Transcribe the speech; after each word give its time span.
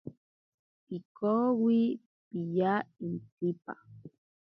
Pikowi 0.85 1.81
piya 2.29 2.75
intsipa. 3.07 3.73